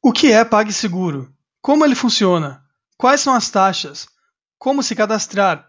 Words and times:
O 0.00 0.12
que 0.12 0.30
é 0.30 0.44
PagSeguro? 0.44 1.34
Como 1.60 1.84
ele 1.84 1.96
funciona? 1.96 2.64
Quais 2.96 3.20
são 3.20 3.34
as 3.34 3.50
taxas? 3.50 4.06
Como 4.56 4.80
se 4.80 4.94
cadastrar? 4.94 5.68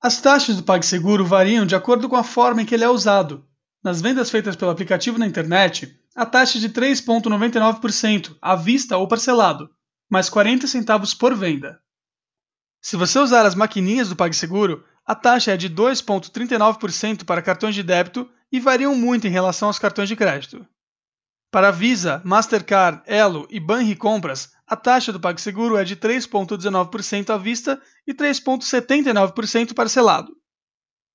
As 0.00 0.20
taxas 0.20 0.56
do 0.56 0.62
PagSeguro 0.62 1.24
variam 1.24 1.66
de 1.66 1.74
acordo 1.74 2.08
com 2.08 2.14
a 2.14 2.22
forma 2.22 2.62
em 2.62 2.64
que 2.64 2.74
ele 2.74 2.84
é 2.84 2.88
usado. 2.88 3.44
Nas 3.82 4.00
vendas 4.00 4.30
feitas 4.30 4.54
pelo 4.54 4.70
aplicativo 4.70 5.18
na 5.18 5.26
internet, 5.26 5.98
a 6.14 6.24
taxa 6.24 6.58
é 6.58 6.60
de 6.60 6.68
3,99% 6.68 8.36
à 8.40 8.54
vista 8.54 8.96
ou 8.96 9.08
parcelado, 9.08 9.68
mais 10.08 10.28
40 10.28 10.68
centavos 10.68 11.14
por 11.14 11.34
venda. 11.34 11.80
Se 12.80 12.96
você 12.96 13.18
usar 13.18 13.44
as 13.44 13.56
maquininhas 13.56 14.08
do 14.08 14.16
PagSeguro, 14.16 14.84
a 15.04 15.16
taxa 15.16 15.52
é 15.52 15.56
de 15.56 15.68
2,39% 15.68 17.24
para 17.24 17.42
cartões 17.42 17.74
de 17.74 17.82
débito 17.82 18.30
e 18.52 18.60
variam 18.60 18.94
muito 18.94 19.26
em 19.26 19.30
relação 19.30 19.68
aos 19.68 19.80
cartões 19.80 20.08
de 20.08 20.14
crédito. 20.14 20.64
Para 21.50 21.72
Visa, 21.72 22.22
Mastercard, 22.24 23.02
Elo 23.04 23.48
e 23.50 23.58
Banri 23.58 23.96
Compras, 23.96 24.52
a 24.68 24.76
taxa 24.76 25.12
do 25.12 25.18
PagSeguro 25.18 25.76
é 25.76 25.84
de 25.84 25.96
3,19% 25.96 27.30
à 27.30 27.38
vista 27.38 27.80
e 28.06 28.12
3,79% 28.12 29.72
parcelado. 29.72 30.36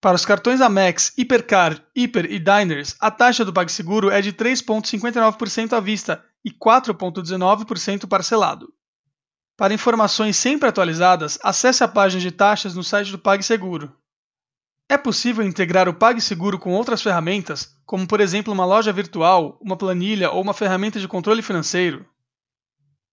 Para 0.02 0.16
os 0.16 0.26
cartões 0.26 0.60
Amex, 0.60 1.14
Hipercar, 1.18 1.82
Hiper 1.96 2.26
e 2.26 2.40
Diners, 2.40 2.96
a 3.00 3.12
taxa 3.12 3.46
do 3.46 3.54
PagSeguro 3.54 4.10
é 4.10 4.22
de 4.22 4.34
3,59% 4.34 5.74
à 5.74 5.80
vista 5.80 6.26
e 6.44 6.52
4,19% 6.52 8.08
parcelado. 8.08 8.74
Para 9.56 9.74
informações 9.74 10.36
sempre 10.36 10.68
atualizadas, 10.68 11.38
acesse 11.44 11.84
a 11.84 11.88
página 11.88 12.22
de 12.22 12.32
taxas 12.32 12.74
no 12.74 12.84
site 12.84 13.12
do 13.12 13.20
PagSeguro. 13.20 13.96
É 14.90 14.98
possível 14.98 15.46
integrar 15.46 15.88
o 15.88 15.94
PagSeguro 15.94 16.60
com 16.60 16.74
outras 16.74 17.02
ferramentas, 17.02 17.78
como 17.86 18.08
por 18.08 18.20
exemplo 18.20 18.52
uma 18.52 18.66
loja 18.66 18.92
virtual, 18.92 19.58
uma 19.62 19.78
planilha 19.78 20.32
ou 20.32 20.42
uma 20.42 20.54
ferramenta 20.54 21.00
de 21.00 21.08
controle 21.08 21.42
financeiro. 21.42 22.06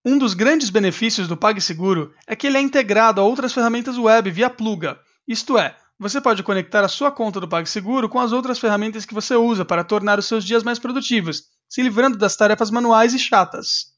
Um 0.05 0.17
dos 0.17 0.33
grandes 0.33 0.71
benefícios 0.71 1.29
do 1.29 1.37
PagSeguro 1.37 2.15
é 2.27 2.35
que 2.35 2.47
ele 2.47 2.57
é 2.57 2.61
integrado 2.61 3.21
a 3.21 3.25
outras 3.25 3.53
ferramentas 3.53 3.99
web 3.99 4.31
via 4.31 4.49
pluga, 4.49 4.99
isto 5.29 5.59
é, 5.59 5.77
você 5.99 6.19
pode 6.19 6.43
conectar 6.43 6.83
a 6.83 6.89
sua 6.89 7.13
conta 7.13 7.39
do 7.39 7.47
PagSeguro 7.47 8.09
com 8.09 8.19
as 8.19 8.33
outras 8.33 8.59
ferramentas 8.59 9.05
que 9.05 9.13
você 9.13 9.37
usa 9.37 9.65
para 9.65 9.85
tornar 9.85 10.19
os 10.19 10.27
seus 10.27 10.45
dias 10.45 10.63
mais 10.63 10.79
produtivos, 10.79 11.45
se 11.69 11.83
livrando 11.83 12.17
das 12.17 12.35
tarefas 12.35 12.71
manuais 12.71 13.13
e 13.13 13.19
chatas. 13.19 13.93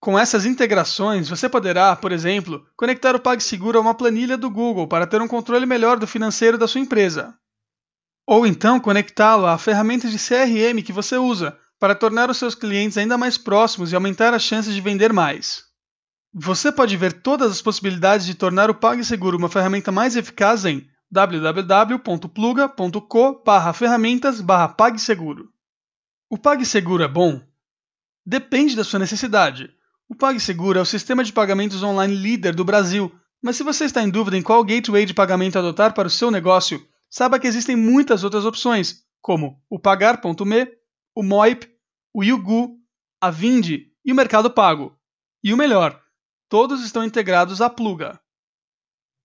Com 0.00 0.18
essas 0.18 0.46
integrações, 0.46 1.28
você 1.28 1.48
poderá, 1.48 1.94
por 1.94 2.10
exemplo, 2.10 2.66
conectar 2.74 3.14
o 3.14 3.20
PagSeguro 3.20 3.78
a 3.78 3.80
uma 3.82 3.94
planilha 3.94 4.38
do 4.38 4.50
Google 4.50 4.88
para 4.88 5.06
ter 5.06 5.20
um 5.20 5.28
controle 5.28 5.66
melhor 5.66 5.98
do 5.98 6.06
financeiro 6.06 6.56
da 6.56 6.66
sua 6.66 6.80
empresa. 6.80 7.34
Ou 8.26 8.46
então 8.46 8.80
conectá-lo 8.80 9.46
a 9.46 9.58
ferramentas 9.58 10.10
de 10.10 10.18
CRM 10.18 10.82
que 10.82 10.92
você 10.92 11.18
usa 11.18 11.56
para 11.82 11.96
tornar 11.96 12.30
os 12.30 12.36
seus 12.36 12.54
clientes 12.54 12.96
ainda 12.96 13.18
mais 13.18 13.36
próximos 13.36 13.90
e 13.90 13.96
aumentar 13.96 14.32
as 14.32 14.44
chances 14.44 14.72
de 14.72 14.80
vender 14.80 15.12
mais. 15.12 15.64
Você 16.32 16.70
pode 16.70 16.96
ver 16.96 17.12
todas 17.12 17.50
as 17.50 17.60
possibilidades 17.60 18.24
de 18.24 18.36
tornar 18.36 18.70
o 18.70 18.74
PagSeguro 18.76 19.36
uma 19.36 19.48
ferramenta 19.48 19.90
mais 19.90 20.14
eficaz 20.14 20.64
em 20.64 20.86
www.pluga.co 21.10 23.42
ferramentas 23.74 24.40
PagSeguro. 24.76 25.48
O 26.30 26.38
PagSeguro 26.38 27.02
é 27.02 27.08
bom? 27.08 27.40
Depende 28.24 28.76
da 28.76 28.84
sua 28.84 29.00
necessidade. 29.00 29.68
O 30.08 30.14
PagSeguro 30.14 30.78
é 30.78 30.82
o 30.82 30.86
sistema 30.86 31.24
de 31.24 31.32
pagamentos 31.32 31.82
online 31.82 32.14
líder 32.14 32.54
do 32.54 32.64
Brasil, 32.64 33.12
mas 33.42 33.56
se 33.56 33.64
você 33.64 33.86
está 33.86 34.04
em 34.04 34.08
dúvida 34.08 34.38
em 34.38 34.42
qual 34.42 34.62
gateway 34.62 35.04
de 35.04 35.14
pagamento 35.14 35.58
adotar 35.58 35.94
para 35.94 36.06
o 36.06 36.12
seu 36.12 36.30
negócio, 36.30 36.80
saiba 37.10 37.40
que 37.40 37.48
existem 37.48 37.74
muitas 37.74 38.22
outras 38.22 38.44
opções, 38.44 39.02
como 39.20 39.60
o 39.68 39.80
Pagar.me, 39.80 40.68
o 41.14 41.22
Moip, 41.24 41.71
o 42.12 42.22
Yugu, 42.22 42.78
a 43.20 43.30
Vindi 43.30 43.92
e 44.04 44.12
o 44.12 44.14
Mercado 44.14 44.50
Pago. 44.50 44.96
E 45.42 45.52
o 45.52 45.56
melhor, 45.56 46.00
todos 46.48 46.84
estão 46.84 47.04
integrados 47.04 47.60
à 47.60 47.70
Pluga. 47.70 48.20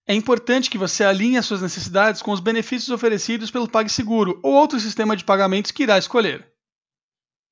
É 0.08 0.14
importante 0.14 0.70
que 0.70 0.78
você 0.78 1.04
alinhe 1.04 1.38
as 1.38 1.46
suas 1.46 1.62
necessidades 1.62 2.22
com 2.22 2.32
os 2.32 2.40
benefícios 2.40 2.92
oferecidos 2.92 3.52
pelo 3.52 3.70
PagSeguro 3.70 4.40
ou 4.42 4.54
outro 4.54 4.80
sistema 4.80 5.18
de 5.18 5.26
pagamentos 5.26 5.72
que 5.72 5.84
irá 5.84 5.98
escolher. 5.98 6.50